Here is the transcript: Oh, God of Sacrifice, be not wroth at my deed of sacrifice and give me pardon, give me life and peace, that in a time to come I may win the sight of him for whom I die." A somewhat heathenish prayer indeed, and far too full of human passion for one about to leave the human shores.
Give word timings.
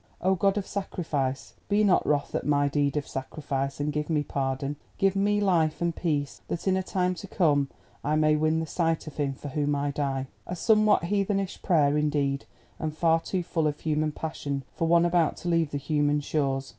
Oh, 0.19 0.33
God 0.33 0.57
of 0.57 0.65
Sacrifice, 0.65 1.53
be 1.69 1.83
not 1.83 2.03
wroth 2.07 2.33
at 2.33 2.43
my 2.43 2.67
deed 2.67 2.97
of 2.97 3.07
sacrifice 3.07 3.79
and 3.79 3.93
give 3.93 4.09
me 4.09 4.23
pardon, 4.23 4.77
give 4.97 5.15
me 5.15 5.39
life 5.39 5.79
and 5.79 5.95
peace, 5.95 6.41
that 6.47 6.67
in 6.67 6.75
a 6.75 6.81
time 6.81 7.13
to 7.13 7.27
come 7.27 7.69
I 8.03 8.15
may 8.15 8.35
win 8.35 8.59
the 8.61 8.65
sight 8.65 9.05
of 9.05 9.17
him 9.17 9.33
for 9.33 9.49
whom 9.49 9.75
I 9.75 9.91
die." 9.91 10.25
A 10.47 10.55
somewhat 10.55 11.03
heathenish 11.03 11.61
prayer 11.61 11.99
indeed, 11.99 12.45
and 12.79 12.97
far 12.97 13.19
too 13.19 13.43
full 13.43 13.67
of 13.67 13.79
human 13.79 14.11
passion 14.11 14.63
for 14.73 14.87
one 14.87 15.05
about 15.05 15.37
to 15.37 15.49
leave 15.49 15.69
the 15.69 15.77
human 15.77 16.19
shores. 16.19 16.69